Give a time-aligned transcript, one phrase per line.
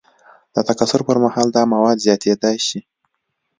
[0.55, 2.79] د تکثر پر مهال دا مواد زیاتیدای شي.